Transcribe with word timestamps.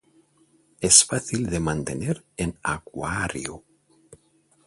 Es 0.79 1.05
fácil 1.05 1.45
de 1.51 1.59
mantener 1.59 2.25
en 2.35 2.57
acuario. 2.63 3.63